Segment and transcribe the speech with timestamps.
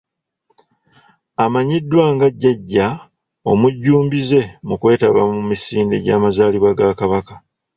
[1.43, 2.87] Amanyiddwa nga Jjajja
[3.51, 7.33] omujjumbize mu kwetaba mu misinde gyamazaalibwa ga Kabaka.